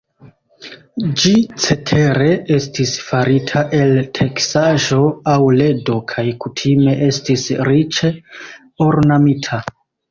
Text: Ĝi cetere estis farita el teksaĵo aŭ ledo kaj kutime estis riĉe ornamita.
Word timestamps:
Ĝi 1.23 1.33
cetere 1.65 2.29
estis 2.55 2.95
farita 3.11 3.63
el 3.83 3.93
teksaĵo 4.21 5.01
aŭ 5.37 5.39
ledo 5.61 6.03
kaj 6.15 6.25
kutime 6.47 6.99
estis 7.13 7.49
riĉe 7.73 8.15
ornamita. 8.91 9.67